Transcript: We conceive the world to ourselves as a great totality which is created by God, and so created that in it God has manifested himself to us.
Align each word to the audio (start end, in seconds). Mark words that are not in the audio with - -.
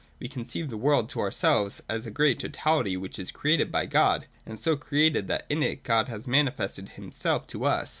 We 0.19 0.27
conceive 0.29 0.71
the 0.71 0.77
world 0.79 1.09
to 1.09 1.19
ourselves 1.19 1.83
as 1.87 2.07
a 2.07 2.09
great 2.09 2.39
totality 2.39 2.97
which 2.97 3.19
is 3.19 3.29
created 3.29 3.71
by 3.71 3.85
God, 3.85 4.25
and 4.47 4.57
so 4.57 4.75
created 4.75 5.27
that 5.27 5.45
in 5.47 5.61
it 5.61 5.83
God 5.83 6.07
has 6.09 6.27
manifested 6.27 6.89
himself 6.89 7.45
to 7.49 7.65
us. 7.65 7.89